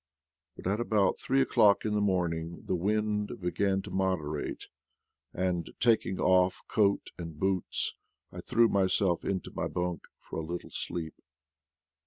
But 0.55 0.65
at 0.65 0.79
about 0.79 1.19
three 1.19 1.41
o'clock 1.43 1.85
in 1.85 1.93
the 1.93 2.01
morning 2.01 2.63
the 2.65 2.73
wind 2.73 3.39
began 3.39 3.83
to 3.83 3.91
moderate, 3.91 4.65
and, 5.31 5.69
taking 5.79 6.19
off 6.19 6.63
coat 6.67 7.11
and 7.19 7.37
boots, 7.37 7.93
I 8.31 8.41
threw 8.41 8.67
myself 8.67 9.23
into 9.23 9.51
my 9.53 9.67
bunk 9.67 10.07
for 10.19 10.39
a 10.39 10.43
little 10.43 10.71
sleep. 10.71 11.13